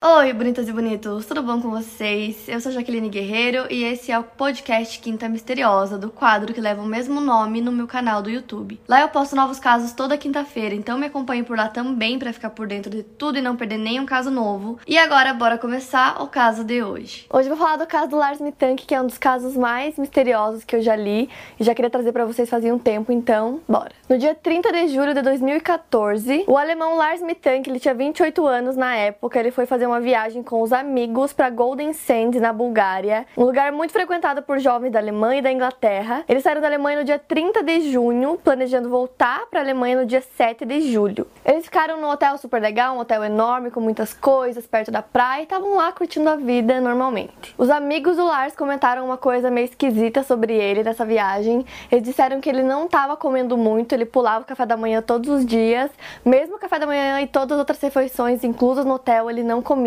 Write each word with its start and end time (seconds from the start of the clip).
Oi, 0.00 0.32
bonitas 0.32 0.68
e 0.68 0.72
bonitos, 0.72 1.26
tudo 1.26 1.42
bom 1.42 1.60
com 1.60 1.70
vocês? 1.70 2.48
Eu 2.48 2.60
sou 2.60 2.70
Jaqueline 2.70 3.08
Guerreiro 3.08 3.66
e 3.68 3.82
esse 3.82 4.12
é 4.12 4.18
o 4.18 4.22
podcast 4.22 4.96
Quinta 5.00 5.28
Misteriosa, 5.28 5.98
do 5.98 6.08
quadro 6.08 6.54
que 6.54 6.60
leva 6.60 6.80
o 6.80 6.86
mesmo 6.86 7.20
nome 7.20 7.60
no 7.60 7.72
meu 7.72 7.88
canal 7.88 8.22
do 8.22 8.30
YouTube. 8.30 8.80
Lá 8.86 9.00
eu 9.00 9.08
posto 9.08 9.34
novos 9.34 9.58
casos 9.58 9.90
toda 9.90 10.16
quinta-feira, 10.16 10.72
então 10.72 10.96
me 10.96 11.06
acompanhe 11.06 11.42
por 11.42 11.56
lá 11.56 11.66
também 11.66 12.16
para 12.16 12.32
ficar 12.32 12.50
por 12.50 12.68
dentro 12.68 12.92
de 12.92 13.02
tudo 13.02 13.38
e 13.38 13.42
não 13.42 13.56
perder 13.56 13.76
nenhum 13.76 14.06
caso 14.06 14.30
novo. 14.30 14.78
E 14.86 14.96
agora, 14.96 15.34
bora 15.34 15.58
começar 15.58 16.22
o 16.22 16.28
caso 16.28 16.62
de 16.62 16.80
hoje. 16.80 17.26
Hoje 17.28 17.48
eu 17.48 17.56
vou 17.56 17.66
falar 17.66 17.78
do 17.78 17.86
caso 17.86 18.10
do 18.10 18.16
Lars 18.16 18.40
Mittank, 18.40 18.86
que 18.86 18.94
é 18.94 19.02
um 19.02 19.06
dos 19.06 19.18
casos 19.18 19.56
mais 19.56 19.98
misteriosos 19.98 20.62
que 20.62 20.76
eu 20.76 20.80
já 20.80 20.94
li 20.94 21.28
e 21.58 21.64
já 21.64 21.74
queria 21.74 21.90
trazer 21.90 22.12
para 22.12 22.24
vocês 22.24 22.48
fazia 22.48 22.72
um 22.72 22.78
tempo, 22.78 23.10
então 23.10 23.60
bora. 23.68 23.90
No 24.08 24.16
dia 24.16 24.32
30 24.32 24.70
de 24.70 24.88
julho 24.94 25.12
de 25.12 25.22
2014, 25.22 26.44
o 26.46 26.56
alemão 26.56 26.96
Lars 26.96 27.20
Mittank, 27.20 27.68
ele 27.68 27.80
tinha 27.80 27.94
28 27.94 28.46
anos 28.46 28.76
na 28.76 28.94
época, 28.94 29.40
ele 29.40 29.50
foi 29.50 29.66
fazer 29.66 29.87
uma 29.88 30.00
viagem 30.00 30.42
com 30.42 30.62
os 30.62 30.72
amigos 30.72 31.32
para 31.32 31.50
Golden 31.50 31.92
Sands, 31.92 32.40
na 32.40 32.52
Bulgária, 32.52 33.26
um 33.36 33.44
lugar 33.44 33.72
muito 33.72 33.92
frequentado 33.92 34.42
por 34.42 34.58
jovens 34.58 34.90
da 34.90 34.98
Alemanha 34.98 35.38
e 35.38 35.42
da 35.42 35.50
Inglaterra. 35.50 36.24
Eles 36.28 36.42
saíram 36.42 36.60
da 36.60 36.66
Alemanha 36.66 36.98
no 36.98 37.04
dia 37.04 37.18
30 37.18 37.62
de 37.62 37.90
junho, 37.90 38.38
planejando 38.42 38.88
voltar 38.88 39.46
para 39.50 39.60
a 39.60 39.62
Alemanha 39.62 40.00
no 40.00 40.06
dia 40.06 40.20
7 40.20 40.64
de 40.64 40.92
julho. 40.92 41.26
Eles 41.44 41.64
ficaram 41.64 42.00
num 42.00 42.08
hotel 42.08 42.36
super 42.36 42.60
legal, 42.60 42.96
um 42.96 43.00
hotel 43.00 43.24
enorme 43.24 43.70
com 43.70 43.80
muitas 43.80 44.12
coisas, 44.12 44.66
perto 44.66 44.90
da 44.90 45.00
praia, 45.00 45.40
e 45.40 45.42
estavam 45.44 45.74
lá 45.74 45.90
curtindo 45.92 46.28
a 46.28 46.36
vida 46.36 46.80
normalmente. 46.80 47.54
Os 47.56 47.70
amigos 47.70 48.16
do 48.16 48.24
Lars 48.24 48.54
comentaram 48.54 49.04
uma 49.04 49.16
coisa 49.16 49.50
meio 49.50 49.64
esquisita 49.64 50.22
sobre 50.22 50.54
ele 50.54 50.82
nessa 50.82 51.04
viagem. 51.04 51.64
Eles 51.90 52.04
disseram 52.04 52.40
que 52.40 52.48
ele 52.48 52.62
não 52.62 52.84
estava 52.84 53.16
comendo 53.16 53.56
muito, 53.56 53.94
ele 53.94 54.04
pulava 54.04 54.42
o 54.42 54.46
café 54.46 54.66
da 54.66 54.76
manhã 54.76 55.00
todos 55.00 55.30
os 55.30 55.46
dias, 55.46 55.90
mesmo 56.24 56.56
o 56.56 56.58
café 56.58 56.78
da 56.78 56.86
manhã 56.86 57.20
e 57.20 57.26
todas 57.26 57.52
as 57.52 57.58
outras 57.58 57.80
refeições 57.80 58.44
inclusas 58.44 58.84
no 58.84 58.94
hotel, 58.94 59.30
ele 59.30 59.42
não 59.42 59.62
comia 59.62 59.77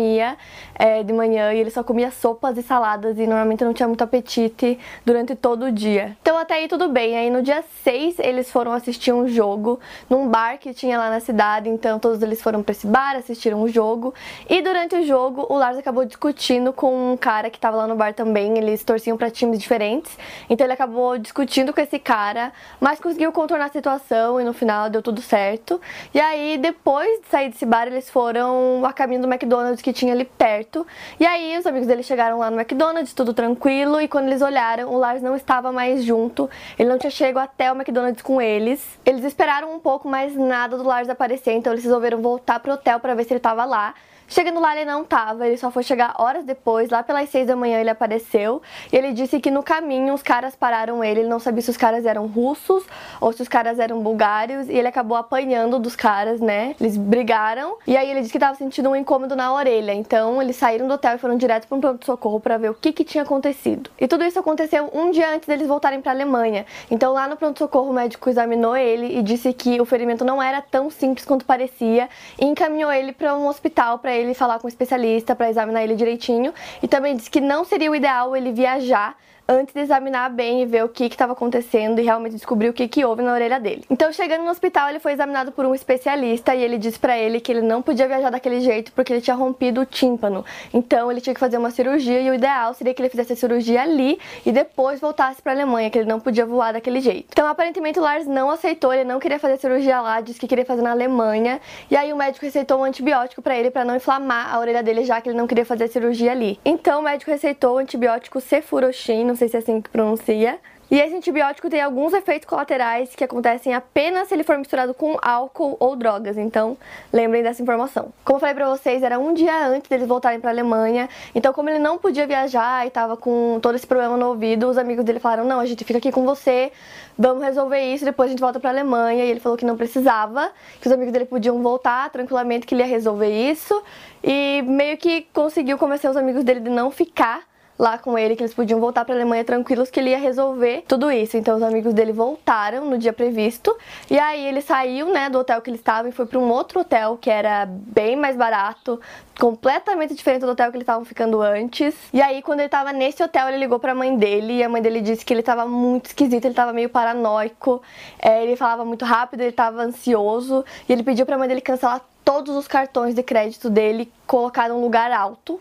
é, 0.74 1.02
de 1.02 1.12
manhã 1.12 1.52
e 1.52 1.58
ele 1.58 1.70
só 1.70 1.82
comia 1.82 2.10
sopas 2.10 2.56
e 2.56 2.62
saladas 2.62 3.18
e 3.18 3.26
normalmente 3.26 3.64
não 3.64 3.72
tinha 3.72 3.86
muito 3.86 4.02
apetite 4.02 4.78
durante 5.04 5.34
todo 5.34 5.66
o 5.66 5.72
dia. 5.72 6.16
Então 6.22 6.38
até 6.38 6.54
aí 6.54 6.68
tudo 6.68 6.88
bem. 6.88 7.16
Aí 7.16 7.30
no 7.30 7.42
dia 7.42 7.62
6 7.82 8.18
eles 8.18 8.50
foram 8.50 8.72
assistir 8.72 9.12
um 9.12 9.28
jogo 9.28 9.78
num 10.08 10.28
bar 10.28 10.58
que 10.58 10.72
tinha 10.72 10.98
lá 10.98 11.10
na 11.10 11.20
cidade, 11.20 11.68
então 11.68 11.98
todos 11.98 12.22
eles 12.22 12.40
foram 12.40 12.62
para 12.62 12.72
esse 12.72 12.86
bar, 12.86 13.16
assistiram 13.16 13.62
o 13.62 13.68
jogo 13.68 14.14
e 14.48 14.62
durante 14.62 14.96
o 14.96 15.04
jogo 15.04 15.46
o 15.48 15.56
Lars 15.56 15.76
acabou 15.76 16.04
discutindo 16.04 16.72
com 16.72 17.12
um 17.12 17.16
cara 17.16 17.50
que 17.50 17.58
tava 17.58 17.76
lá 17.76 17.86
no 17.86 17.94
bar 17.94 18.14
também, 18.14 18.56
eles 18.58 18.82
torciam 18.84 19.16
para 19.16 19.30
times 19.30 19.58
diferentes, 19.58 20.16
então 20.48 20.66
ele 20.66 20.72
acabou 20.72 21.18
discutindo 21.18 21.72
com 21.72 21.80
esse 21.80 21.98
cara, 21.98 22.52
mas 22.80 23.00
conseguiu 23.00 23.32
contornar 23.32 23.66
a 23.66 23.68
situação 23.68 24.40
e 24.40 24.44
no 24.44 24.52
final 24.52 24.88
deu 24.88 25.02
tudo 25.02 25.20
certo. 25.20 25.80
E 26.14 26.20
aí 26.20 26.58
depois 26.58 27.20
de 27.20 27.28
sair 27.28 27.50
desse 27.50 27.66
bar 27.66 27.86
eles 27.86 28.08
foram 28.08 28.84
a 28.84 28.92
caminho 28.92 29.22
do 29.22 29.28
McDonald's 29.28 29.81
que 29.82 29.92
tinha 29.92 30.12
ali 30.12 30.24
perto. 30.24 30.86
E 31.18 31.26
aí 31.26 31.58
os 31.58 31.66
amigos 31.66 31.86
dele 31.86 32.02
chegaram 32.02 32.38
lá 32.38 32.50
no 32.50 32.58
McDonald's, 32.58 33.12
tudo 33.12 33.34
tranquilo, 33.34 34.00
e 34.00 34.08
quando 34.08 34.28
eles 34.28 34.40
olharam, 34.40 34.88
o 34.88 34.96
Lars 34.96 35.20
não 35.20 35.36
estava 35.36 35.72
mais 35.72 36.04
junto. 36.04 36.48
Ele 36.78 36.88
não 36.88 36.98
tinha 36.98 37.10
chegado 37.10 37.44
até 37.44 37.70
o 37.70 37.74
McDonald's 37.74 38.22
com 38.22 38.40
eles. 38.40 38.98
Eles 39.04 39.24
esperaram 39.24 39.74
um 39.74 39.78
pouco, 39.78 40.08
mas 40.08 40.34
nada 40.34 40.76
do 40.76 40.84
Lars 40.84 41.08
aparecer, 41.08 41.52
então 41.52 41.72
eles 41.72 41.84
resolveram 41.84 42.22
voltar 42.22 42.60
pro 42.60 42.72
hotel 42.72 43.00
para 43.00 43.14
ver 43.14 43.24
se 43.24 43.32
ele 43.32 43.38
estava 43.38 43.64
lá. 43.64 43.94
Chegando 44.32 44.60
lá 44.60 44.74
ele 44.74 44.86
não 44.86 45.04
tava, 45.04 45.46
ele 45.46 45.58
só 45.58 45.70
foi 45.70 45.82
chegar 45.82 46.14
horas 46.18 46.42
depois, 46.42 46.88
lá 46.88 47.02
pelas 47.02 47.28
seis 47.28 47.46
da 47.46 47.54
manhã 47.54 47.78
ele 47.78 47.90
apareceu 47.90 48.62
e 48.90 48.96
ele 48.96 49.12
disse 49.12 49.38
que 49.38 49.50
no 49.50 49.62
caminho 49.62 50.14
os 50.14 50.22
caras 50.22 50.56
pararam 50.56 51.04
ele, 51.04 51.20
ele 51.20 51.28
não 51.28 51.38
sabia 51.38 51.60
se 51.60 51.68
os 51.68 51.76
caras 51.76 52.06
eram 52.06 52.26
russos 52.26 52.82
ou 53.20 53.30
se 53.30 53.42
os 53.42 53.48
caras 53.48 53.78
eram 53.78 54.00
bulgários 54.00 54.70
e 54.70 54.72
ele 54.72 54.88
acabou 54.88 55.18
apanhando 55.18 55.78
dos 55.78 55.94
caras, 55.94 56.40
né? 56.40 56.74
Eles 56.80 56.96
brigaram 56.96 57.76
e 57.86 57.94
aí 57.94 58.10
ele 58.10 58.20
disse 58.20 58.32
que 58.32 58.38
tava 58.38 58.54
sentindo 58.54 58.88
um 58.88 58.96
incômodo 58.96 59.36
na 59.36 59.52
orelha, 59.52 59.92
então 59.92 60.40
eles 60.40 60.56
saíram 60.56 60.88
do 60.88 60.94
hotel 60.94 61.16
e 61.16 61.18
foram 61.18 61.36
direto 61.36 61.68
para 61.68 61.76
um 61.76 61.80
pronto-socorro 61.82 62.40
para 62.40 62.56
ver 62.56 62.70
o 62.70 62.74
que 62.74 62.90
que 62.90 63.04
tinha 63.04 63.24
acontecido. 63.24 63.90
E 64.00 64.08
tudo 64.08 64.24
isso 64.24 64.38
aconteceu 64.38 64.88
um 64.94 65.10
dia 65.10 65.28
antes 65.28 65.46
deles 65.46 65.68
voltarem 65.68 66.00
para 66.00 66.10
Alemanha. 66.10 66.64
Então 66.90 67.12
lá 67.12 67.28
no 67.28 67.36
pronto-socorro 67.36 67.90
o 67.90 67.92
médico 67.92 68.30
examinou 68.30 68.74
ele 68.74 69.18
e 69.18 69.22
disse 69.22 69.52
que 69.52 69.78
o 69.78 69.84
ferimento 69.84 70.24
não 70.24 70.42
era 70.42 70.62
tão 70.62 70.88
simples 70.88 71.26
quanto 71.26 71.44
parecia 71.44 72.08
e 72.40 72.46
encaminhou 72.46 72.90
ele 72.90 73.12
para 73.12 73.36
um 73.36 73.46
hospital 73.46 73.98
para 73.98 74.14
ele 74.14 74.21
ele 74.22 74.34
falar 74.34 74.58
com 74.58 74.66
um 74.66 74.68
especialista 74.68 75.34
para 75.34 75.50
examinar 75.50 75.82
ele 75.82 75.94
direitinho. 75.94 76.52
E 76.82 76.88
também 76.88 77.16
disse 77.16 77.30
que 77.30 77.40
não 77.40 77.64
seria 77.64 77.90
o 77.90 77.94
ideal 77.94 78.36
ele 78.36 78.52
viajar 78.52 79.16
antes 79.52 79.74
de 79.74 79.80
examinar 79.80 80.30
bem 80.30 80.62
e 80.62 80.66
ver 80.66 80.84
o 80.84 80.88
que 80.88 81.04
estava 81.04 81.32
acontecendo 81.32 82.00
e 82.00 82.04
realmente 82.04 82.34
descobrir 82.34 82.68
o 82.68 82.72
que, 82.72 82.88
que 82.88 83.04
houve 83.04 83.22
na 83.22 83.32
orelha 83.32 83.60
dele. 83.60 83.84
Então, 83.90 84.12
chegando 84.12 84.44
no 84.44 84.50
hospital, 84.50 84.88
ele 84.88 84.98
foi 84.98 85.12
examinado 85.12 85.52
por 85.52 85.64
um 85.64 85.74
especialista 85.74 86.54
e 86.54 86.62
ele 86.62 86.78
disse 86.78 86.98
para 86.98 87.16
ele 87.16 87.40
que 87.40 87.52
ele 87.52 87.60
não 87.60 87.82
podia 87.82 88.08
viajar 88.08 88.30
daquele 88.30 88.60
jeito 88.60 88.92
porque 88.92 89.12
ele 89.12 89.20
tinha 89.20 89.36
rompido 89.36 89.80
o 89.80 89.86
tímpano. 89.86 90.44
Então, 90.72 91.10
ele 91.10 91.20
tinha 91.20 91.34
que 91.34 91.40
fazer 91.40 91.58
uma 91.58 91.70
cirurgia 91.70 92.20
e 92.20 92.30
o 92.30 92.34
ideal 92.34 92.74
seria 92.74 92.94
que 92.94 93.02
ele 93.02 93.08
fizesse 93.08 93.34
a 93.34 93.36
cirurgia 93.36 93.82
ali 93.82 94.18
e 94.44 94.52
depois 94.52 95.00
voltasse 95.00 95.42
para 95.42 95.52
a 95.52 95.54
Alemanha, 95.54 95.90
que 95.90 95.98
ele 95.98 96.08
não 96.08 96.18
podia 96.18 96.46
voar 96.46 96.72
daquele 96.72 97.00
jeito. 97.00 97.26
Então, 97.30 97.46
aparentemente, 97.46 97.98
o 97.98 98.02
Lars 98.02 98.26
não 98.26 98.50
aceitou, 98.50 98.92
ele 98.92 99.04
não 99.04 99.20
queria 99.20 99.38
fazer 99.38 99.54
a 99.54 99.58
cirurgia 99.58 100.00
lá, 100.00 100.20
disse 100.20 100.40
que 100.40 100.48
queria 100.48 100.64
fazer 100.64 100.82
na 100.82 100.90
Alemanha. 100.90 101.60
E 101.90 101.96
aí, 101.96 102.12
o 102.12 102.16
médico 102.16 102.44
receitou 102.44 102.80
um 102.80 102.84
antibiótico 102.84 103.42
para 103.42 103.56
ele 103.56 103.70
para 103.70 103.84
não 103.84 103.96
inflamar 103.96 104.54
a 104.54 104.58
orelha 104.58 104.82
dele, 104.82 105.04
já 105.04 105.20
que 105.20 105.28
ele 105.28 105.36
não 105.36 105.46
queria 105.46 105.64
fazer 105.64 105.84
a 105.84 105.88
cirurgia 105.88 106.32
ali. 106.32 106.58
Então, 106.64 107.00
o 107.00 107.02
médico 107.02 107.30
receitou 107.30 107.76
o 107.76 107.78
antibiótico 107.78 108.40
Cefuroshin, 108.40 109.24
não 109.24 109.36
sei 109.42 109.48
se 109.48 109.56
é 109.56 109.58
assim 109.58 109.80
que 109.80 109.90
pronuncia. 109.90 110.58
E 110.90 111.00
esse 111.00 111.16
antibiótico 111.16 111.70
tem 111.70 111.80
alguns 111.80 112.12
efeitos 112.12 112.46
colaterais 112.46 113.14
que 113.16 113.24
acontecem 113.24 113.72
apenas 113.72 114.28
se 114.28 114.34
ele 114.34 114.44
for 114.44 114.58
misturado 114.58 114.92
com 114.92 115.16
álcool 115.22 115.74
ou 115.80 115.96
drogas. 115.96 116.36
Então, 116.36 116.76
lembrem 117.10 117.42
dessa 117.42 117.62
informação. 117.62 118.12
Como 118.22 118.36
eu 118.36 118.40
falei 118.40 118.54
pra 118.54 118.68
vocês, 118.68 119.02
era 119.02 119.18
um 119.18 119.32
dia 119.32 119.68
antes 119.68 119.88
deles 119.88 120.06
voltarem 120.06 120.38
pra 120.38 120.50
Alemanha. 120.50 121.08
Então, 121.34 121.50
como 121.54 121.70
ele 121.70 121.78
não 121.78 121.96
podia 121.96 122.26
viajar 122.26 122.86
e 122.86 122.90
tava 122.90 123.16
com 123.16 123.58
todo 123.62 123.74
esse 123.74 123.86
problema 123.86 124.18
no 124.18 124.28
ouvido, 124.28 124.68
os 124.68 124.76
amigos 124.76 125.02
dele 125.02 125.18
falaram: 125.18 125.46
Não, 125.46 125.60
a 125.60 125.64
gente 125.64 125.82
fica 125.82 125.98
aqui 125.98 126.12
com 126.12 126.26
você, 126.26 126.70
vamos 127.18 127.42
resolver 127.42 127.80
isso, 127.80 128.04
depois 128.04 128.28
a 128.28 128.30
gente 128.32 128.40
volta 128.40 128.60
pra 128.60 128.68
Alemanha. 128.68 129.24
E 129.24 129.30
ele 129.30 129.40
falou 129.40 129.56
que 129.56 129.64
não 129.64 129.78
precisava, 129.78 130.52
que 130.78 130.86
os 130.86 130.92
amigos 130.92 131.10
dele 131.10 131.24
podiam 131.24 131.62
voltar 131.62 132.10
tranquilamente, 132.10 132.66
que 132.66 132.74
ele 132.74 132.82
ia 132.82 132.88
resolver 132.88 133.30
isso. 133.50 133.82
E 134.22 134.62
meio 134.66 134.98
que 134.98 135.22
conseguiu 135.32 135.78
convencer 135.78 136.10
os 136.10 136.18
amigos 136.18 136.44
dele 136.44 136.60
de 136.60 136.68
não 136.68 136.90
ficar 136.90 137.50
lá 137.78 137.98
com 137.98 138.18
ele 138.18 138.36
que 138.36 138.42
eles 138.42 138.54
podiam 138.54 138.78
voltar 138.78 139.04
para 139.04 139.14
a 139.14 139.18
Alemanha 139.18 139.44
tranquilos 139.44 139.90
que 139.90 139.98
ele 139.98 140.10
ia 140.10 140.18
resolver 140.18 140.84
tudo 140.86 141.10
isso. 141.10 141.36
Então 141.36 141.56
os 141.56 141.62
amigos 141.62 141.92
dele 141.94 142.12
voltaram 142.12 142.84
no 142.84 142.98
dia 142.98 143.12
previsto 143.12 143.76
e 144.10 144.18
aí 144.18 144.46
ele 144.46 144.60
saiu, 144.60 145.12
né, 145.12 145.28
do 145.28 145.38
hotel 145.38 145.60
que 145.60 145.70
ele 145.70 145.76
estava 145.76 146.08
e 146.08 146.12
foi 146.12 146.26
para 146.26 146.38
um 146.38 146.50
outro 146.50 146.80
hotel 146.80 147.18
que 147.20 147.30
era 147.30 147.66
bem 147.66 148.16
mais 148.16 148.36
barato, 148.36 149.00
completamente 149.38 150.14
diferente 150.14 150.42
do 150.42 150.50
hotel 150.50 150.70
que 150.70 150.76
eles 150.76 150.84
estavam 150.84 151.04
ficando 151.04 151.40
antes. 151.40 151.94
E 152.12 152.20
aí 152.20 152.42
quando 152.42 152.60
ele 152.60 152.66
estava 152.66 152.92
nesse 152.92 153.22
hotel, 153.22 153.48
ele 153.48 153.58
ligou 153.58 153.78
para 153.78 153.92
a 153.92 153.94
mãe 153.94 154.16
dele 154.16 154.58
e 154.58 154.62
a 154.62 154.68
mãe 154.68 154.80
dele 154.80 155.00
disse 155.00 155.24
que 155.24 155.32
ele 155.32 155.40
estava 155.40 155.66
muito 155.66 156.06
esquisito, 156.06 156.44
ele 156.44 156.52
estava 156.52 156.72
meio 156.72 156.88
paranoico, 156.88 157.82
é, 158.18 158.42
ele 158.42 158.56
falava 158.56 158.84
muito 158.84 159.04
rápido, 159.04 159.40
ele 159.40 159.50
estava 159.50 159.82
ansioso 159.82 160.64
e 160.88 160.92
ele 160.92 161.02
pediu 161.02 161.26
para 161.26 161.36
a 161.36 161.38
mãe 161.38 161.48
dele 161.48 161.60
cancelar 161.60 162.00
todos 162.24 162.54
os 162.54 162.68
cartões 162.68 163.14
de 163.14 163.22
crédito 163.22 163.68
dele, 163.68 164.12
colocar 164.26 164.68
num 164.68 164.80
lugar 164.80 165.10
alto 165.10 165.60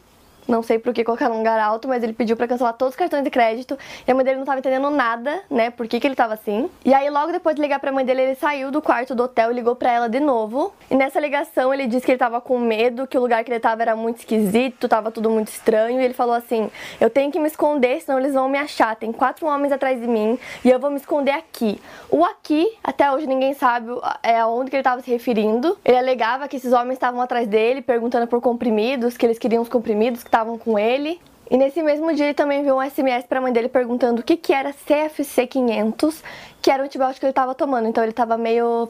não 0.52 0.62
sei 0.62 0.78
por 0.78 0.94
que 0.94 1.04
colocaram 1.04 1.36
um 1.36 1.38
lugar 1.38 1.60
alto, 1.60 1.88
mas 1.88 2.04
ele 2.04 2.14
pediu 2.14 2.36
para 2.36 2.48
cancelar 2.48 2.74
todos 2.74 2.94
os 2.94 2.98
cartões 2.98 3.24
de 3.24 3.30
crédito. 3.30 3.78
E 4.06 4.12
a 4.12 4.14
mãe 4.14 4.26
dele 4.26 4.38
não 4.38 4.46
tava 4.46 4.60
entendendo 4.60 4.90
nada, 4.90 5.42
né? 5.50 5.70
Por 5.70 5.88
que, 5.88 6.00
que 6.00 6.06
ele 6.06 6.16
tava 6.16 6.34
assim. 6.34 6.70
E 6.84 6.94
aí, 6.94 7.10
logo 7.10 7.32
depois 7.32 7.56
de 7.56 7.62
ligar 7.62 7.80
pra 7.80 7.92
mãe 7.92 8.06
dele, 8.06 8.22
ele 8.22 8.36
saiu 8.36 8.70
do 8.70 8.82
quarto 8.82 9.16
do 9.16 9.24
hotel 9.24 9.52
e 9.52 9.54
ligou 9.56 9.76
pra 9.76 9.92
ela 9.92 10.10
de 10.10 10.20
novo. 10.20 10.74
E 10.90 10.96
nessa 10.96 11.20
ligação, 11.20 11.74
ele 11.74 11.88
disse 11.88 12.06
que 12.06 12.12
ele 12.12 12.20
tava 12.20 12.42
com 12.42 12.60
medo, 12.60 13.08
que 13.08 13.18
o 13.18 13.22
lugar 13.22 13.44
que 13.44 13.52
ele 13.52 13.60
tava 13.60 13.82
era 13.82 13.96
muito 13.96 14.18
esquisito, 14.18 14.90
tava 14.90 15.10
tudo 15.10 15.30
muito 15.30 15.48
estranho. 15.48 16.02
E 16.02 16.04
ele 16.04 16.14
falou 16.14 16.36
assim: 16.36 16.70
Eu 17.00 17.10
tenho 17.10 17.32
que 17.32 17.40
me 17.40 17.48
esconder, 17.48 18.02
senão 18.02 18.20
eles 18.20 18.34
vão 18.34 18.50
me 18.50 18.58
achar. 18.58 18.96
Tem 18.96 19.12
quatro 19.12 19.48
homens 19.48 19.72
atrás 19.72 20.00
de 20.00 20.08
mim 20.08 20.38
e 20.66 20.70
eu 20.70 20.80
vou 20.80 20.90
me 20.90 20.98
esconder 20.98 21.32
aqui. 21.32 21.80
O 22.10 22.26
aqui, 22.26 22.68
até 22.84 23.12
hoje 23.12 23.26
ninguém 23.26 23.54
sabe 23.54 23.88
é 24.22 24.40
aonde 24.40 24.70
que 24.70 24.76
ele 24.76 24.84
tava 24.84 25.02
se 25.02 25.10
referindo. 25.10 25.78
Ele 25.86 25.98
alegava 25.98 26.48
que 26.48 26.58
esses 26.58 26.74
homens 26.74 26.94
estavam 26.94 27.22
atrás 27.22 27.48
dele, 27.48 27.82
perguntando 27.82 28.28
por 28.28 28.42
comprimidos, 28.42 29.18
que 29.18 29.26
eles 29.26 29.40
queriam 29.40 29.62
os 29.62 29.70
comprimidos, 29.70 30.24
que 30.24 30.30
estavam 30.42 30.58
com 30.58 30.78
ele. 30.78 31.20
E 31.50 31.58
nesse 31.58 31.82
mesmo 31.84 32.14
dia 32.14 32.26
ele 32.26 32.34
também 32.34 32.64
viu 32.64 32.78
um 32.78 32.90
SMS 32.90 33.26
para 33.26 33.40
a 33.40 33.42
mãe 33.42 33.52
dele 33.52 33.68
perguntando 33.68 34.22
o 34.22 34.24
que, 34.24 34.38
que 34.38 34.54
era 34.54 34.74
CFC 34.74 35.48
500, 35.48 36.24
que 36.62 36.72
era 36.72 36.82
o 36.82 36.86
antibiótico 36.86 37.20
que 37.20 37.26
ele 37.26 37.32
estava 37.32 37.54
tomando. 37.54 37.88
Então 37.88 38.04
ele 38.04 38.12
estava 38.12 38.38
meio 38.38 38.90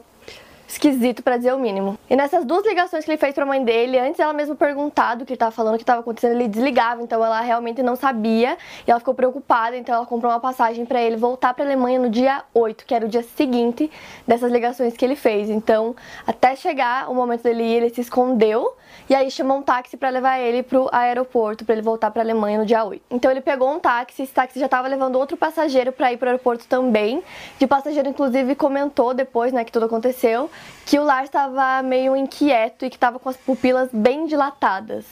esquisito 0.72 1.22
para 1.22 1.36
dizer 1.36 1.52
o 1.54 1.58
mínimo. 1.58 1.98
E 2.08 2.16
nessas 2.16 2.44
duas 2.44 2.64
ligações 2.64 3.04
que 3.04 3.10
ele 3.10 3.18
fez 3.18 3.34
para 3.34 3.44
a 3.44 3.46
mãe 3.46 3.62
dele, 3.64 3.98
antes 3.98 4.18
ela 4.18 4.32
mesmo 4.32 4.54
perguntar 4.54 5.14
do 5.14 5.24
que 5.24 5.32
ele 5.32 5.38
tava 5.38 5.50
falando, 5.50 5.74
o 5.74 5.76
que 5.78 5.82
estava 5.82 6.00
acontecendo, 6.00 6.32
ele 6.32 6.48
desligava, 6.48 7.02
então 7.02 7.24
ela 7.24 7.40
realmente 7.40 7.82
não 7.82 7.96
sabia 7.96 8.56
e 8.86 8.90
ela 8.90 8.98
ficou 8.98 9.14
preocupada, 9.14 9.76
então 9.76 9.94
ela 9.94 10.06
comprou 10.06 10.32
uma 10.32 10.40
passagem 10.40 10.84
para 10.84 11.00
ele 11.00 11.16
voltar 11.16 11.54
para 11.54 11.64
Alemanha 11.64 11.98
no 11.98 12.10
dia 12.10 12.42
8, 12.54 12.84
que 12.84 12.94
era 12.94 13.04
o 13.04 13.08
dia 13.08 13.22
seguinte 13.22 13.90
dessas 14.26 14.50
ligações 14.50 14.96
que 14.96 15.04
ele 15.04 15.16
fez. 15.16 15.50
Então, 15.50 15.94
até 16.26 16.56
chegar 16.56 17.10
o 17.10 17.14
momento 17.14 17.42
dele 17.42 17.62
ir, 17.62 17.76
ele 17.76 17.90
se 17.90 18.00
escondeu 18.00 18.74
e 19.08 19.14
aí 19.14 19.30
chamou 19.30 19.58
um 19.58 19.62
táxi 19.62 19.96
para 19.96 20.10
levar 20.10 20.38
ele 20.38 20.62
pro 20.62 20.88
aeroporto, 20.92 21.64
para 21.64 21.74
ele 21.74 21.82
voltar 21.82 22.10
para 22.10 22.22
Alemanha 22.22 22.58
no 22.58 22.66
dia 22.66 22.84
8. 22.84 23.02
Então 23.10 23.30
ele 23.30 23.40
pegou 23.40 23.70
um 23.70 23.78
táxi, 23.78 24.22
esse 24.22 24.32
táxi 24.32 24.58
já 24.58 24.66
estava 24.66 24.88
levando 24.88 25.16
outro 25.16 25.36
passageiro 25.36 25.92
para 25.92 26.12
ir 26.12 26.16
pro 26.16 26.28
aeroporto 26.28 26.66
também. 26.66 27.22
De 27.58 27.66
passageiro 27.66 28.08
inclusive 28.08 28.54
comentou 28.54 29.12
depois, 29.14 29.52
né, 29.52 29.64
que 29.64 29.72
tudo 29.72 29.86
aconteceu 29.86 30.50
que 30.84 30.98
o 30.98 31.04
Lars 31.04 31.24
estava 31.24 31.82
meio 31.82 32.16
inquieto 32.16 32.84
e 32.84 32.90
que 32.90 32.96
estava 32.96 33.18
com 33.18 33.28
as 33.28 33.36
pupilas 33.36 33.88
bem 33.92 34.26
dilatadas. 34.26 35.04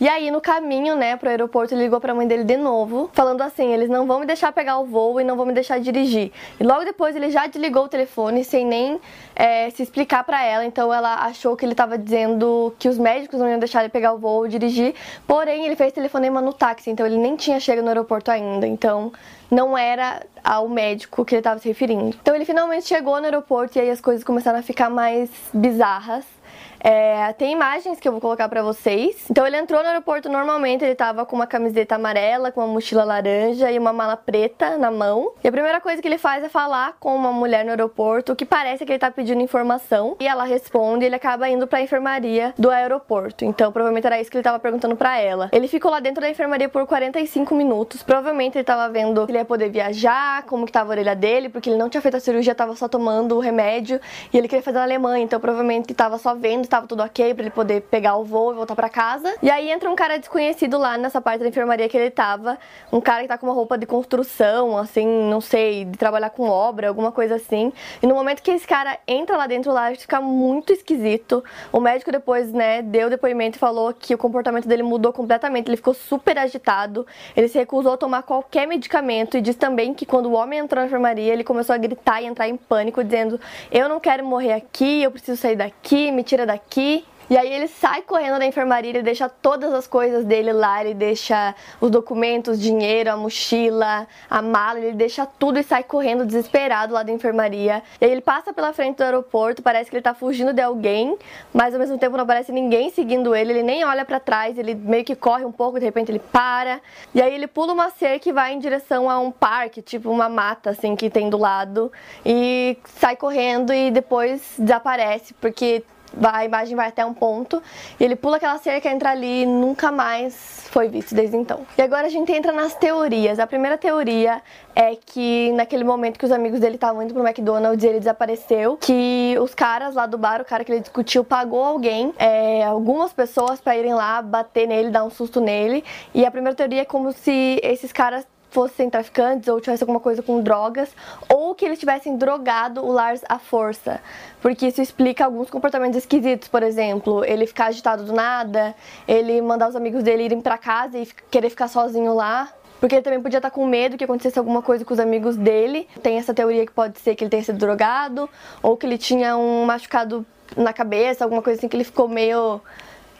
E 0.00 0.08
aí 0.08 0.30
no 0.30 0.40
caminho, 0.40 0.96
né, 0.96 1.16
pro 1.16 1.28
aeroporto, 1.28 1.74
ele 1.74 1.82
ligou 1.82 2.00
para 2.00 2.12
a 2.12 2.14
mãe 2.14 2.26
dele 2.26 2.44
de 2.44 2.56
novo, 2.56 3.10
falando 3.12 3.42
assim: 3.42 3.72
"Eles 3.72 3.88
não 3.88 4.06
vão 4.06 4.20
me 4.20 4.26
deixar 4.26 4.52
pegar 4.52 4.78
o 4.78 4.86
voo 4.86 5.20
e 5.20 5.24
não 5.24 5.36
vão 5.36 5.46
me 5.46 5.52
deixar 5.52 5.78
dirigir". 5.78 6.32
E 6.58 6.64
logo 6.64 6.84
depois 6.84 7.14
ele 7.14 7.30
já 7.30 7.46
desligou 7.46 7.84
o 7.84 7.88
telefone 7.88 8.42
sem 8.42 8.64
nem 8.64 9.00
é, 9.36 9.70
se 9.70 9.82
explicar 9.82 10.24
para 10.24 10.42
ela. 10.42 10.64
Então 10.64 10.92
ela 10.92 11.24
achou 11.24 11.56
que 11.56 11.64
ele 11.64 11.72
estava 11.72 11.96
dizendo 11.96 12.74
que 12.78 12.88
os 12.88 12.98
médicos 12.98 13.38
não 13.38 13.48
iam 13.48 13.58
deixar 13.58 13.80
ele 13.80 13.90
pegar 13.90 14.12
o 14.12 14.18
voo 14.18 14.46
e 14.46 14.48
dirigir. 14.48 14.94
Porém, 15.26 15.66
ele 15.66 15.76
fez 15.76 15.92
telefonema 15.92 16.40
no 16.40 16.52
táxi, 16.52 16.90
então 16.90 17.06
ele 17.06 17.18
nem 17.18 17.36
tinha 17.36 17.60
chegado 17.60 17.84
no 17.84 17.90
aeroporto 17.90 18.30
ainda. 18.30 18.66
Então 18.66 19.12
não 19.50 19.76
era 19.76 20.22
ao 20.44 20.68
médico 20.68 21.24
que 21.24 21.34
ele 21.34 21.40
estava 21.40 21.58
se 21.58 21.68
referindo. 21.68 22.16
Então 22.20 22.34
ele 22.34 22.44
finalmente 22.44 22.86
chegou 22.86 23.18
no 23.18 23.24
aeroporto 23.24 23.78
e 23.78 23.80
aí 23.80 23.90
as 23.90 24.00
coisas 24.00 24.22
começaram 24.22 24.58
a 24.58 24.62
ficar 24.62 24.87
mais 24.88 25.30
bizarras. 25.52 26.37
É, 26.80 27.32
tem 27.34 27.52
imagens 27.52 27.98
que 28.00 28.06
eu 28.06 28.12
vou 28.12 28.20
colocar 28.20 28.48
pra 28.48 28.62
vocês. 28.62 29.26
Então 29.30 29.46
ele 29.46 29.56
entrou 29.56 29.82
no 29.82 29.88
aeroporto 29.88 30.28
normalmente, 30.28 30.84
ele 30.84 30.94
tava 30.94 31.24
com 31.26 31.36
uma 31.36 31.46
camiseta 31.46 31.96
amarela, 31.96 32.52
com 32.52 32.60
uma 32.60 32.72
mochila 32.72 33.04
laranja 33.04 33.70
e 33.70 33.78
uma 33.78 33.92
mala 33.92 34.16
preta 34.16 34.76
na 34.78 34.90
mão. 34.90 35.32
E 35.42 35.48
a 35.48 35.52
primeira 35.52 35.80
coisa 35.80 36.00
que 36.00 36.08
ele 36.08 36.18
faz 36.18 36.42
é 36.44 36.48
falar 36.48 36.96
com 37.00 37.14
uma 37.14 37.32
mulher 37.32 37.64
no 37.64 37.70
aeroporto, 37.70 38.36
que 38.36 38.44
parece 38.44 38.84
que 38.84 38.92
ele 38.92 38.98
tá 38.98 39.10
pedindo 39.10 39.40
informação. 39.40 40.16
E 40.20 40.26
ela 40.26 40.44
responde 40.44 41.04
e 41.04 41.06
ele 41.06 41.16
acaba 41.16 41.48
indo 41.48 41.66
pra 41.66 41.80
enfermaria 41.80 42.54
do 42.58 42.70
aeroporto. 42.70 43.44
Então 43.44 43.72
provavelmente 43.72 44.06
era 44.06 44.20
isso 44.20 44.30
que 44.30 44.36
ele 44.36 44.44
tava 44.44 44.58
perguntando 44.58 44.96
pra 44.96 45.18
ela. 45.18 45.48
Ele 45.52 45.68
ficou 45.68 45.90
lá 45.90 46.00
dentro 46.00 46.20
da 46.20 46.30
enfermaria 46.30 46.68
por 46.68 46.86
45 46.86 47.54
minutos. 47.54 48.02
Provavelmente 48.02 48.56
ele 48.56 48.64
tava 48.64 48.88
vendo 48.88 49.24
se 49.24 49.30
ele 49.30 49.38
ia 49.38 49.44
poder 49.44 49.70
viajar, 49.70 50.42
como 50.44 50.66
que 50.66 50.72
tava 50.72 50.90
a 50.90 50.92
orelha 50.92 51.16
dele, 51.16 51.48
porque 51.48 51.70
ele 51.70 51.76
não 51.76 51.88
tinha 51.88 52.00
feito 52.00 52.16
a 52.16 52.20
cirurgia, 52.20 52.54
tava 52.54 52.74
só 52.76 52.88
tomando 52.88 53.36
o 53.36 53.40
remédio. 53.40 54.00
E 54.32 54.38
ele 54.38 54.48
queria 54.48 54.62
fazer 54.62 54.78
na 54.78 54.84
Alemanha, 54.84 55.24
então 55.24 55.40
provavelmente 55.40 55.92
tava 55.94 56.18
só 56.18 56.34
vendo 56.34 56.67
estava 56.68 56.86
tudo 56.86 57.02
ok 57.02 57.34
para 57.34 57.42
ele 57.42 57.50
poder 57.50 57.82
pegar 57.82 58.16
o 58.16 58.24
voo 58.24 58.52
e 58.52 58.56
voltar 58.56 58.76
para 58.76 58.88
casa. 58.88 59.34
E 59.42 59.50
aí 59.50 59.70
entra 59.70 59.90
um 59.90 59.96
cara 59.96 60.18
desconhecido 60.18 60.78
lá 60.78 60.96
nessa 60.96 61.20
parte 61.20 61.40
da 61.40 61.48
enfermaria 61.48 61.88
que 61.88 61.96
ele 61.96 62.10
tava, 62.10 62.58
um 62.92 63.00
cara 63.00 63.22
que 63.22 63.28
tá 63.28 63.36
com 63.36 63.46
uma 63.46 63.54
roupa 63.54 63.76
de 63.76 63.86
construção, 63.86 64.76
assim, 64.76 65.06
não 65.06 65.40
sei, 65.40 65.84
de 65.84 65.98
trabalhar 65.98 66.30
com 66.30 66.48
obra, 66.48 66.88
alguma 66.88 67.10
coisa 67.10 67.36
assim. 67.36 67.72
E 68.02 68.06
no 68.06 68.14
momento 68.14 68.42
que 68.42 68.50
esse 68.50 68.66
cara 68.66 68.98
entra 69.06 69.36
lá 69.36 69.46
dentro 69.46 69.72
lá, 69.72 69.94
fica 69.94 70.20
muito 70.20 70.72
esquisito. 70.72 71.42
O 71.72 71.80
médico 71.80 72.12
depois, 72.12 72.52
né, 72.52 72.82
deu 72.82 73.10
depoimento 73.10 73.56
e 73.56 73.58
falou 73.58 73.92
que 73.92 74.14
o 74.14 74.18
comportamento 74.18 74.68
dele 74.68 74.82
mudou 74.82 75.12
completamente, 75.12 75.68
ele 75.68 75.76
ficou 75.76 75.94
super 75.94 76.38
agitado, 76.38 77.06
ele 77.36 77.48
se 77.48 77.58
recusou 77.58 77.94
a 77.94 77.96
tomar 77.96 78.22
qualquer 78.22 78.66
medicamento 78.66 79.36
e 79.36 79.40
diz 79.40 79.56
também 79.56 79.94
que 79.94 80.04
quando 80.04 80.26
o 80.26 80.32
homem 80.32 80.58
entrou 80.58 80.80
na 80.80 80.86
enfermaria, 80.86 81.32
ele 81.32 81.44
começou 81.44 81.74
a 81.74 81.78
gritar 81.78 82.22
e 82.22 82.26
entrar 82.26 82.48
em 82.48 82.56
pânico, 82.56 83.02
dizendo: 83.02 83.40
"Eu 83.70 83.88
não 83.88 83.98
quero 83.98 84.24
morrer 84.24 84.52
aqui, 84.52 85.02
eu 85.02 85.10
preciso 85.10 85.40
sair 85.40 85.56
daqui, 85.56 86.12
me 86.12 86.22
tira 86.22 86.44
daqui 86.44 86.57
aqui. 86.58 87.04
E 87.30 87.36
aí 87.36 87.52
ele 87.52 87.68
sai 87.68 88.00
correndo 88.00 88.38
da 88.38 88.46
enfermaria, 88.46 88.90
ele 88.90 89.02
deixa 89.02 89.28
todas 89.28 89.74
as 89.74 89.86
coisas 89.86 90.24
dele 90.24 90.50
lá, 90.50 90.82
ele 90.82 90.94
deixa 90.94 91.54
os 91.78 91.90
documentos, 91.90 92.58
dinheiro, 92.58 93.12
a 93.12 93.16
mochila, 93.18 94.08
a 94.30 94.40
mala, 94.40 94.78
ele 94.78 94.96
deixa 94.96 95.26
tudo 95.26 95.58
e 95.58 95.62
sai 95.62 95.82
correndo 95.82 96.24
desesperado 96.24 96.94
lá 96.94 97.02
da 97.02 97.12
enfermaria. 97.12 97.82
E 98.00 98.06
aí 98.06 98.10
ele 98.10 98.22
passa 98.22 98.50
pela 98.50 98.72
frente 98.72 98.96
do 98.96 99.04
aeroporto, 99.04 99.60
parece 99.60 99.90
que 99.90 99.96
ele 99.96 100.02
tá 100.02 100.14
fugindo 100.14 100.54
de 100.54 100.62
alguém, 100.62 101.18
mas 101.52 101.74
ao 101.74 101.80
mesmo 101.80 101.98
tempo 101.98 102.16
não 102.16 102.24
aparece 102.24 102.50
ninguém 102.50 102.88
seguindo 102.88 103.36
ele, 103.36 103.52
ele 103.52 103.62
nem 103.62 103.84
olha 103.84 104.06
para 104.06 104.18
trás, 104.18 104.56
ele 104.56 104.74
meio 104.74 105.04
que 105.04 105.14
corre 105.14 105.44
um 105.44 105.52
pouco, 105.52 105.78
de 105.78 105.84
repente 105.84 106.10
ele 106.10 106.20
para. 106.32 106.80
E 107.14 107.20
aí 107.20 107.34
ele 107.34 107.46
pula 107.46 107.74
uma 107.74 107.90
cerca 107.90 108.26
e 108.26 108.32
vai 108.32 108.54
em 108.54 108.58
direção 108.58 109.10
a 109.10 109.18
um 109.18 109.30
parque, 109.30 109.82
tipo 109.82 110.10
uma 110.10 110.30
mata 110.30 110.70
assim 110.70 110.96
que 110.96 111.10
tem 111.10 111.28
do 111.28 111.36
lado, 111.36 111.92
e 112.24 112.78
sai 112.98 113.16
correndo 113.16 113.70
e 113.70 113.90
depois 113.90 114.54
desaparece, 114.58 115.34
porque 115.34 115.84
a 116.22 116.44
imagem 116.44 116.76
vai 116.76 116.88
até 116.88 117.04
um 117.04 117.14
ponto 117.14 117.62
e 117.98 118.04
ele 118.04 118.16
pula 118.16 118.36
aquela 118.36 118.58
cerca, 118.58 118.90
entra 118.90 119.10
ali 119.10 119.42
e 119.42 119.46
nunca 119.46 119.92
mais 119.92 120.58
foi 120.70 120.88
visto 120.88 121.14
desde 121.14 121.36
então. 121.36 121.66
E 121.76 121.82
agora 121.82 122.06
a 122.06 122.10
gente 122.10 122.30
entra 122.32 122.52
nas 122.52 122.74
teorias. 122.74 123.38
A 123.38 123.46
primeira 123.46 123.78
teoria 123.78 124.42
é 124.74 124.94
que 124.94 125.52
naquele 125.52 125.84
momento 125.84 126.18
que 126.18 126.24
os 126.24 126.32
amigos 126.32 126.60
dele 126.60 126.74
estavam 126.74 127.02
indo 127.02 127.14
pro 127.14 127.26
McDonald's 127.26 127.82
ele 127.84 127.98
desapareceu, 127.98 128.76
que 128.76 129.36
os 129.40 129.54
caras 129.54 129.94
lá 129.94 130.06
do 130.06 130.18
bar, 130.18 130.40
o 130.40 130.44
cara 130.44 130.64
que 130.64 130.72
ele 130.72 130.80
discutiu, 130.80 131.24
pagou 131.24 131.64
alguém, 131.64 132.12
é, 132.18 132.64
algumas 132.64 133.12
pessoas 133.12 133.60
para 133.60 133.76
irem 133.76 133.94
lá 133.94 134.20
bater 134.22 134.66
nele, 134.66 134.90
dar 134.90 135.04
um 135.04 135.10
susto 135.10 135.40
nele. 135.40 135.84
E 136.14 136.24
a 136.24 136.30
primeira 136.30 136.54
teoria 136.54 136.82
é 136.82 136.84
como 136.84 137.12
se 137.12 137.60
esses 137.62 137.92
caras 137.92 138.26
fossem 138.50 138.88
traficantes 138.88 139.48
ou 139.48 139.60
tivesse 139.60 139.82
alguma 139.82 140.00
coisa 140.00 140.22
com 140.22 140.42
drogas, 140.42 140.88
ou 141.28 141.54
que 141.54 141.64
eles 141.64 141.78
tivessem 141.78 142.16
drogado 142.16 142.84
o 142.84 142.90
Lars 142.92 143.22
à 143.28 143.38
força. 143.38 144.00
Porque 144.40 144.66
isso 144.66 144.80
explica 144.80 145.24
alguns 145.24 145.50
comportamentos 145.50 145.98
esquisitos, 145.98 146.48
por 146.48 146.62
exemplo, 146.62 147.24
ele 147.24 147.46
ficar 147.46 147.66
agitado 147.66 148.04
do 148.04 148.12
nada, 148.12 148.74
ele 149.06 149.40
mandar 149.42 149.68
os 149.68 149.76
amigos 149.76 150.02
dele 150.02 150.24
irem 150.24 150.40
para 150.40 150.56
casa 150.56 150.98
e 150.98 151.06
querer 151.30 151.50
ficar 151.50 151.68
sozinho 151.68 152.14
lá. 152.14 152.52
Porque 152.80 152.94
ele 152.94 153.02
também 153.02 153.20
podia 153.20 153.38
estar 153.38 153.50
com 153.50 153.66
medo 153.66 153.96
que 153.96 154.04
acontecesse 154.04 154.38
alguma 154.38 154.62
coisa 154.62 154.84
com 154.84 154.94
os 154.94 155.00
amigos 155.00 155.36
dele. 155.36 155.88
Tem 156.00 156.16
essa 156.16 156.32
teoria 156.32 156.64
que 156.64 156.72
pode 156.72 157.00
ser 157.00 157.16
que 157.16 157.24
ele 157.24 157.30
tenha 157.30 157.42
sido 157.42 157.58
drogado, 157.58 158.30
ou 158.62 158.76
que 158.76 158.86
ele 158.86 158.96
tinha 158.96 159.36
um 159.36 159.64
machucado 159.64 160.24
na 160.56 160.72
cabeça, 160.72 161.24
alguma 161.24 161.42
coisa 161.42 161.58
assim 161.58 161.68
que 161.68 161.76
ele 161.76 161.84
ficou 161.84 162.08
meio 162.08 162.60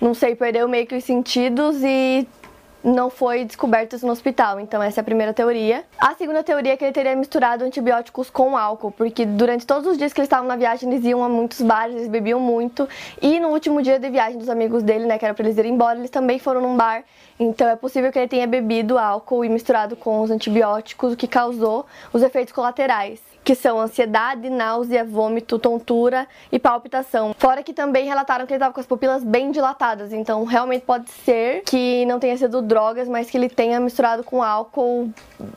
não 0.00 0.14
sei, 0.14 0.36
perdeu 0.36 0.68
meio 0.68 0.86
que 0.86 0.94
os 0.94 1.02
sentidos 1.02 1.82
e 1.82 2.26
não 2.88 3.10
foi 3.10 3.44
descoberto 3.44 3.96
no 4.04 4.12
hospital. 4.12 4.58
Então, 4.60 4.82
essa 4.82 5.00
é 5.00 5.02
a 5.02 5.04
primeira 5.04 5.32
teoria. 5.32 5.84
A 5.98 6.14
segunda 6.14 6.42
teoria 6.42 6.72
é 6.72 6.76
que 6.76 6.84
ele 6.84 6.92
teria 6.92 7.14
misturado 7.14 7.64
antibióticos 7.64 8.30
com 8.30 8.56
álcool, 8.56 8.90
porque 8.90 9.24
durante 9.24 9.66
todos 9.66 9.86
os 9.86 9.98
dias 9.98 10.12
que 10.12 10.20
eles 10.20 10.26
estavam 10.26 10.46
na 10.46 10.56
viagem, 10.56 10.90
eles 10.90 11.04
iam 11.04 11.22
a 11.22 11.28
muitos 11.28 11.60
bares, 11.60 11.96
eles 11.96 12.08
bebiam 12.08 12.40
muito. 12.40 12.88
E 13.20 13.38
no 13.38 13.48
último 13.48 13.82
dia 13.82 13.98
de 13.98 14.08
viagem 14.10 14.38
dos 14.38 14.48
amigos 14.48 14.82
dele, 14.82 15.06
né, 15.06 15.18
que 15.18 15.24
era 15.24 15.34
pra 15.34 15.44
eles 15.44 15.58
irem 15.58 15.74
embora, 15.74 15.98
eles 15.98 16.10
também 16.10 16.38
foram 16.38 16.60
num 16.60 16.76
bar. 16.76 17.04
Então, 17.38 17.68
é 17.68 17.76
possível 17.76 18.10
que 18.10 18.18
ele 18.18 18.28
tenha 18.28 18.46
bebido 18.46 18.98
álcool 18.98 19.44
e 19.44 19.48
misturado 19.48 19.94
com 19.96 20.20
os 20.20 20.30
antibióticos, 20.30 21.12
o 21.12 21.16
que 21.16 21.28
causou 21.28 21.86
os 22.12 22.22
efeitos 22.22 22.52
colaterais 22.52 23.28
que 23.48 23.54
são 23.54 23.80
ansiedade, 23.80 24.50
náusea, 24.50 25.02
vômito, 25.02 25.58
tontura 25.58 26.28
e 26.52 26.58
palpitação. 26.58 27.34
Fora 27.38 27.62
que 27.62 27.72
também 27.72 28.04
relataram 28.06 28.44
que 28.44 28.52
ele 28.52 28.58
estava 28.58 28.74
com 28.74 28.80
as 28.80 28.84
pupilas 28.84 29.24
bem 29.24 29.50
dilatadas, 29.50 30.12
então 30.12 30.44
realmente 30.44 30.84
pode 30.84 31.08
ser 31.10 31.62
que 31.62 32.04
não 32.04 32.20
tenha 32.20 32.36
sido 32.36 32.60
drogas, 32.60 33.08
mas 33.08 33.30
que 33.30 33.38
ele 33.38 33.48
tenha 33.48 33.80
misturado 33.80 34.22
com 34.22 34.42
álcool, 34.42 35.10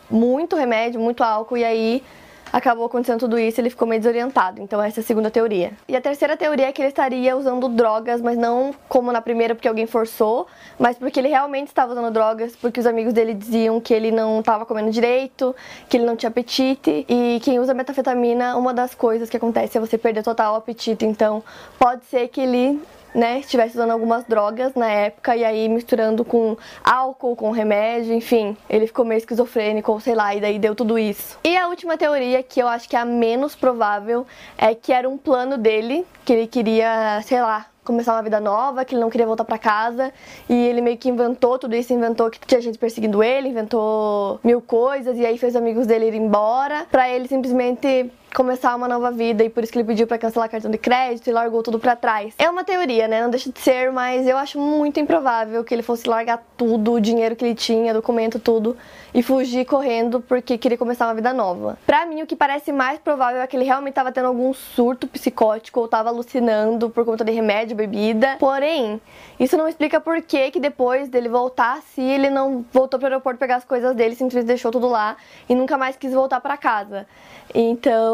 muito 0.09 0.55
remédio, 0.55 1.01
muito 1.01 1.21
álcool, 1.21 1.57
e 1.57 1.65
aí 1.65 2.01
acabou 2.51 2.85
acontecendo 2.85 3.19
tudo 3.19 3.39
isso 3.39 3.59
ele 3.59 3.69
ficou 3.69 3.87
meio 3.87 4.01
desorientado. 4.01 4.61
Então 4.61 4.81
essa 4.81 4.99
é 4.99 5.03
a 5.03 5.05
segunda 5.05 5.29
teoria. 5.29 5.71
E 5.87 5.95
a 5.95 6.01
terceira 6.01 6.35
teoria 6.35 6.67
é 6.67 6.71
que 6.71 6.81
ele 6.81 6.89
estaria 6.89 7.35
usando 7.35 7.67
drogas, 7.69 8.21
mas 8.21 8.37
não 8.37 8.73
como 8.87 9.11
na 9.11 9.21
primeira 9.21 9.55
porque 9.55 9.67
alguém 9.67 9.85
forçou, 9.85 10.47
mas 10.79 10.97
porque 10.97 11.19
ele 11.19 11.29
realmente 11.29 11.67
estava 11.67 11.91
usando 11.91 12.11
drogas, 12.11 12.55
porque 12.55 12.79
os 12.79 12.85
amigos 12.85 13.13
dele 13.13 13.33
diziam 13.33 13.79
que 13.79 13.93
ele 13.93 14.11
não 14.11 14.39
estava 14.39 14.65
comendo 14.65 14.91
direito, 14.91 15.55
que 15.89 15.97
ele 15.97 16.05
não 16.05 16.15
tinha 16.15 16.29
apetite. 16.29 17.05
E 17.07 17.39
quem 17.43 17.59
usa 17.59 17.73
metafetamina, 17.73 18.57
uma 18.57 18.73
das 18.73 18.93
coisas 18.93 19.29
que 19.29 19.37
acontece 19.37 19.77
é 19.77 19.81
você 19.81 19.97
perder 19.97 20.23
total 20.23 20.55
apetite. 20.55 21.05
Então 21.05 21.43
pode 21.77 22.05
ser 22.05 22.27
que 22.27 22.41
ele 22.41 22.81
né, 23.13 23.39
estivesse 23.39 23.75
usando 23.75 23.91
algumas 23.91 24.23
drogas 24.25 24.73
na 24.73 24.89
época 24.89 25.35
e 25.35 25.43
aí 25.43 25.67
misturando 25.69 26.23
com 26.23 26.57
álcool, 26.83 27.35
com 27.35 27.51
remédio, 27.51 28.13
enfim, 28.13 28.55
ele 28.69 28.87
ficou 28.87 29.05
meio 29.05 29.17
esquizofrênico, 29.17 29.99
sei 30.01 30.15
lá, 30.15 30.33
e 30.35 30.41
daí 30.41 30.57
deu 30.59 30.75
tudo 30.75 30.97
isso. 30.97 31.37
E 31.43 31.55
a 31.57 31.67
última 31.67 31.97
teoria, 31.97 32.41
que 32.43 32.59
eu 32.61 32.67
acho 32.67 32.87
que 32.87 32.95
é 32.95 32.99
a 32.99 33.05
menos 33.05 33.55
provável, 33.55 34.25
é 34.57 34.73
que 34.73 34.93
era 34.93 35.07
um 35.07 35.17
plano 35.17 35.57
dele, 35.57 36.05
que 36.25 36.33
ele 36.33 36.47
queria, 36.47 37.21
sei 37.23 37.41
lá, 37.41 37.67
começar 37.83 38.13
uma 38.13 38.21
vida 38.21 38.39
nova, 38.39 38.85
que 38.85 38.93
ele 38.93 39.01
não 39.01 39.09
queria 39.09 39.25
voltar 39.25 39.43
para 39.43 39.57
casa, 39.57 40.13
e 40.47 40.53
ele 40.53 40.81
meio 40.81 40.97
que 40.97 41.09
inventou 41.09 41.57
tudo 41.57 41.75
isso, 41.75 41.93
inventou 41.93 42.29
que 42.29 42.39
tinha 42.39 42.61
gente 42.61 42.77
perseguindo 42.77 43.23
ele, 43.23 43.49
inventou 43.49 44.39
mil 44.43 44.61
coisas 44.61 45.17
e 45.17 45.25
aí 45.25 45.37
fez 45.37 45.55
amigos 45.55 45.87
dele 45.87 46.07
ir 46.07 46.15
embora, 46.15 46.85
para 46.91 47.09
ele 47.09 47.27
simplesmente 47.27 48.11
começar 48.33 48.75
uma 48.75 48.87
nova 48.87 49.11
vida 49.11 49.43
e 49.43 49.49
por 49.49 49.63
isso 49.63 49.71
que 49.71 49.77
ele 49.77 49.87
pediu 49.87 50.07
para 50.07 50.17
cancelar 50.17 50.49
cartão 50.49 50.71
de 50.71 50.77
crédito 50.77 51.27
e 51.27 51.33
largou 51.33 51.61
tudo 51.61 51.79
para 51.79 51.95
trás. 51.95 52.33
É 52.37 52.49
uma 52.49 52.63
teoria, 52.63 53.07
né? 53.07 53.21
Não 53.21 53.29
deixa 53.29 53.51
de 53.51 53.59
ser, 53.59 53.91
mas 53.91 54.27
eu 54.27 54.37
acho 54.37 54.59
muito 54.59 54.99
improvável 54.99 55.63
que 55.63 55.73
ele 55.73 55.83
fosse 55.83 56.07
largar 56.07 56.43
tudo, 56.55 56.93
o 56.93 57.01
dinheiro 57.01 57.35
que 57.35 57.43
ele 57.43 57.55
tinha, 57.55 57.93
documento, 57.93 58.39
tudo 58.39 58.77
e 59.13 59.21
fugir 59.21 59.65
correndo 59.65 60.21
porque 60.21 60.57
queria 60.57 60.77
começar 60.77 61.07
uma 61.07 61.13
vida 61.13 61.33
nova. 61.33 61.77
Para 61.85 62.05
mim, 62.05 62.21
o 62.21 62.27
que 62.27 62.35
parece 62.35 62.71
mais 62.71 62.99
provável 62.99 63.41
é 63.41 63.47
que 63.47 63.57
ele 63.57 63.65
realmente 63.65 63.93
tava 63.93 64.11
tendo 64.11 64.27
algum 64.27 64.53
surto 64.53 65.07
psicótico 65.07 65.79
ou 65.79 65.87
tava 65.87 66.09
alucinando 66.09 66.89
por 66.89 67.03
conta 67.03 67.23
de 67.23 67.31
remédio, 67.31 67.75
bebida. 67.75 68.37
Porém, 68.39 69.01
isso 69.39 69.57
não 69.57 69.67
explica 69.67 69.99
por 69.99 70.21
que 70.21 70.51
que 70.51 70.59
depois 70.59 71.09
dele 71.09 71.27
voltar, 71.27 71.81
se 71.81 72.01
ele 72.01 72.29
não 72.29 72.65
voltou 72.71 72.99
pro 72.99 73.07
aeroporto 73.07 73.39
pegar 73.39 73.57
as 73.57 73.65
coisas 73.65 73.95
dele, 73.95 74.15
simplesmente 74.15 74.47
deixou 74.47 74.71
tudo 74.71 74.87
lá 74.87 75.17
e 75.49 75.55
nunca 75.55 75.77
mais 75.77 75.95
quis 75.97 76.13
voltar 76.13 76.39
para 76.39 76.55
casa. 76.55 77.05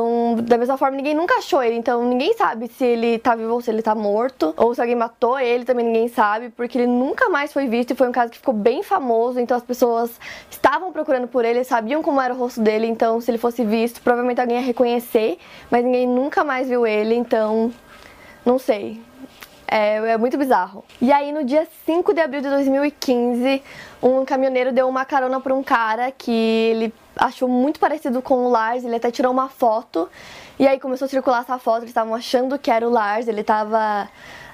Então, 0.08 0.36
da 0.44 0.58
mesma 0.58 0.78
forma, 0.78 0.96
ninguém 0.96 1.14
nunca 1.14 1.36
achou 1.36 1.62
ele. 1.62 1.76
Então, 1.76 2.04
ninguém 2.06 2.34
sabe 2.34 2.68
se 2.68 2.86
ele 2.86 3.20
tá 3.20 3.36
vivo 3.36 3.54
ou 3.54 3.62
se 3.62 3.70
ele 3.70 3.82
tá 3.82 3.94
morto. 3.94 4.54
Ou 4.56 4.74
se 4.74 4.80
alguém 4.80 4.96
matou 4.96 5.38
ele, 5.38 5.66
também 5.66 5.86
ninguém 5.86 6.08
sabe. 6.08 6.50
Porque 6.50 6.78
ele 6.78 6.88
nunca 6.88 7.30
mais 7.30 7.52
foi 7.52 7.68
visto 7.68 7.92
e 7.92 7.96
foi 7.96 8.08
um 8.08 8.12
caso 8.12 8.32
que 8.32 8.38
ficou 8.38 8.54
bem 8.54 8.84
famoso. 8.84 9.40
Então, 9.40 9.58
as 9.58 9.64
pessoas 9.64 10.12
estavam 10.50 10.92
procurando 10.92 11.28
por 11.28 11.44
ele, 11.44 11.64
sabiam 11.64 12.02
como 12.02 12.22
era 12.22 12.34
o 12.34 12.38
rosto 12.38 12.62
dele. 12.62 12.88
Então, 12.88 13.20
se 13.20 13.30
ele 13.30 13.38
fosse 13.38 13.64
visto, 13.64 14.02
provavelmente 14.02 14.40
alguém 14.40 14.58
ia 14.58 14.64
reconhecer. 14.66 15.38
Mas 15.70 15.84
ninguém 15.84 16.08
nunca 16.08 16.44
mais 16.44 16.68
viu 16.68 16.88
ele. 16.88 17.16
Então, 17.16 17.72
Não 18.46 18.58
sei. 18.58 19.02
É, 19.70 19.98
é, 19.98 20.18
muito 20.18 20.38
bizarro. 20.38 20.86
E 21.02 21.12
aí, 21.12 21.32
no 21.34 21.44
dia 21.44 21.68
5 21.86 22.14
de 22.14 22.22
abril 22.22 22.42
de 22.42 22.50
2015, 22.50 23.62
um 24.02 24.24
caminhoneiro 24.24 24.72
deu 24.72 24.88
uma 24.88 25.04
carona 25.04 25.42
para 25.42 25.54
um 25.54 25.62
cara 25.62 26.10
que 26.10 26.32
ele 26.32 26.94
achou 27.18 27.50
muito 27.50 27.80
parecido 27.80 28.22
com 28.22 28.46
o 28.46 28.50
Lars, 28.50 28.86
ele 28.86 28.96
até 28.96 29.12
tirou 29.12 29.32
uma 29.32 29.50
foto. 29.50 30.10
E 30.58 30.66
aí 30.66 30.80
começou 30.80 31.06
a 31.06 31.10
circular 31.10 31.42
essa 31.42 31.60
foto, 31.60 31.80
eles 31.80 31.90
estavam 31.90 32.16
achando 32.16 32.58
que 32.58 32.72
era 32.72 32.88
o 32.88 32.92
Lars, 32.92 33.28
ele 33.28 33.44
tava 33.44 34.08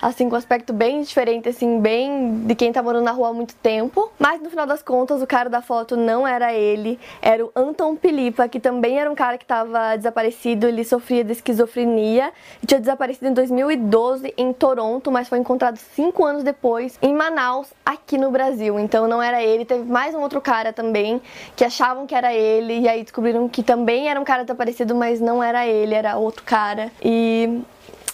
assim, 0.04 0.28
com 0.28 0.36
um 0.36 0.38
aspecto 0.38 0.74
bem 0.74 1.02
diferente, 1.02 1.48
assim, 1.48 1.80
bem 1.80 2.46
de 2.46 2.56
quem 2.56 2.72
tá 2.72 2.84
morando 2.84 3.06
na 3.06 3.12
rua 3.12 3.30
há 3.30 3.34
muito 3.34 3.56
tempo. 3.56 4.12
Mas 4.20 4.42
no 4.42 4.50
final 4.50 4.66
das 4.66 4.84
contas, 4.84 5.22
o 5.22 5.28
cara 5.28 5.50
da 5.50 5.62
foto 5.62 5.96
não 5.96 6.28
era 6.28 6.54
ele, 6.54 7.00
era 7.22 7.44
o 7.46 7.52
Anton 7.56 7.96
Pilipa, 7.96 8.48
que 8.48 8.60
também 8.60 9.00
era 9.00 9.10
um 9.10 9.16
cara 9.16 9.38
que 9.38 9.46
tava 9.46 9.96
desaparecido, 9.96 10.68
ele 10.68 10.84
sofria 10.84 11.24
de 11.24 11.32
esquizofrenia 11.32 12.32
e 12.62 12.66
tinha 12.66 12.80
desaparecido 12.80 13.28
em 13.28 13.34
2012 13.34 14.34
em 14.38 14.52
Toronto, 14.52 15.12
mas 15.12 15.30
foi 15.30 15.40
encontrado 15.40 15.78
cinco 15.78 16.26
anos 16.26 16.44
depois 16.44 16.98
em 17.02 17.14
Manaus, 17.14 17.70
aqui 17.86 18.18
no 18.18 18.30
Brasil. 18.30 18.80
Então 18.80 19.08
não 19.08 19.22
era 19.22 19.42
ele, 19.42 19.64
teve 19.64 19.84
mais 19.84 20.14
um 20.14 20.20
outro 20.20 20.42
cara 20.42 20.74
também 20.74 21.22
que 21.56 21.64
achavam 21.64 22.06
que 22.06 22.14
era 22.14 22.34
ele 22.34 22.80
e 22.80 22.90
aí 22.90 23.04
descobriram 23.04 23.48
que 23.48 23.64
também 23.64 24.10
era 24.10 24.20
um 24.20 24.24
cara 24.24 24.44
desaparecido, 24.44 24.94
mas 24.94 25.22
não 25.22 25.42
era 25.42 25.66
ele, 25.66 25.94
era 25.94 26.18
outro 26.18 26.44
cara. 26.44 26.92
E 27.02 27.62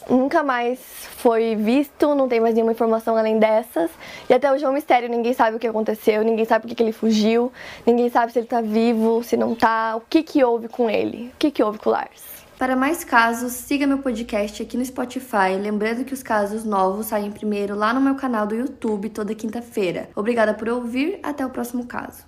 nunca 0.10 0.44
mais 0.44 0.80
foi 1.18 1.56
visto, 1.56 2.16
não 2.16 2.28
tem 2.28 2.40
mais 2.40 2.54
nenhuma 2.56 2.72
informação 2.72 3.16
além 3.16 3.40
dessas. 3.40 3.90
E 4.30 4.34
até 4.34 4.52
hoje 4.52 4.66
é 4.66 4.70
um 4.70 4.74
mistério, 4.74 5.10
ninguém 5.10 5.34
sabe 5.34 5.58
o 5.58 5.60
que 5.60 5.68
aconteceu, 5.68 6.24
ninguém 6.24 6.46
sabe 6.46 6.68
por 6.68 6.76
que 6.76 6.84
ele 6.84 6.92
fugiu, 6.92 7.52
ninguém 7.86 8.10
sabe 8.10 8.32
se 8.32 8.40
ele 8.40 8.48
tá 8.48 8.62
vivo, 8.62 9.24
se 9.24 9.38
não 9.38 9.56
tá, 9.56 9.96
o 9.96 10.02
que 10.02 10.24
que 10.24 10.44
houve 10.44 10.68
com 10.68 10.90
ele, 10.90 11.32
o 11.34 11.38
que 11.38 11.52
que 11.52 11.64
houve 11.64 11.80
com 11.80 11.90
o 11.90 11.94
Lars. 11.94 12.30
Para 12.60 12.76
mais 12.76 13.06
casos, 13.06 13.54
siga 13.54 13.88
meu 13.88 14.00
podcast 14.00 14.62
aqui 14.62 14.76
no 14.76 14.84
Spotify. 14.84 15.56
Lembrando 15.58 16.04
que 16.04 16.14
os 16.14 16.22
casos 16.22 16.66
novos 16.66 17.06
saem 17.06 17.32
primeiro 17.32 17.74
lá 17.74 17.94
no 17.94 18.02
meu 18.02 18.16
canal 18.16 18.46
do 18.46 18.54
YouTube 18.54 19.10
toda 19.12 19.34
quinta-feira. 19.34 20.10
Obrigada 20.14 20.54
por 20.54 20.68
ouvir, 20.68 21.22
até 21.24 21.46
o 21.46 21.50
próximo 21.50 21.86
caso. 21.86 22.28